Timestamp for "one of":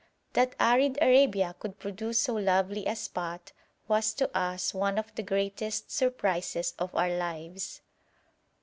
4.73-5.13